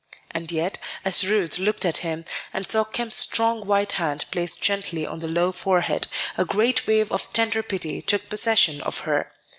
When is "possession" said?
8.27-8.81